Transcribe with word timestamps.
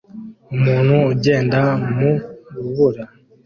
Umuntu 0.55 0.95
ugenda 1.11 1.59
mu 1.95 2.11
rubura 2.63 3.03